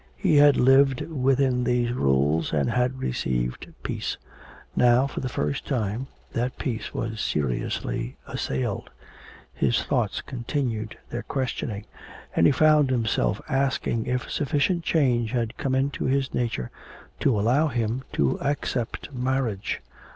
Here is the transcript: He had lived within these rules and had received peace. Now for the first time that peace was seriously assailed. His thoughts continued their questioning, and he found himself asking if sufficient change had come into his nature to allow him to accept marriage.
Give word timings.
He 0.17 0.37
had 0.37 0.57
lived 0.57 1.01
within 1.01 1.63
these 1.63 1.91
rules 1.91 2.53
and 2.53 2.71
had 2.71 2.97
received 2.99 3.67
peace. 3.83 4.17
Now 4.75 5.05
for 5.05 5.19
the 5.19 5.29
first 5.29 5.67
time 5.67 6.07
that 6.31 6.57
peace 6.57 6.91
was 6.91 7.21
seriously 7.21 8.17
assailed. 8.25 8.89
His 9.53 9.83
thoughts 9.83 10.21
continued 10.23 10.97
their 11.11 11.21
questioning, 11.21 11.85
and 12.35 12.47
he 12.47 12.51
found 12.51 12.89
himself 12.89 13.41
asking 13.47 14.07
if 14.07 14.31
sufficient 14.31 14.83
change 14.83 15.33
had 15.33 15.55
come 15.59 15.75
into 15.75 16.05
his 16.05 16.33
nature 16.33 16.71
to 17.19 17.39
allow 17.39 17.67
him 17.67 18.01
to 18.13 18.39
accept 18.41 19.13
marriage. 19.13 19.81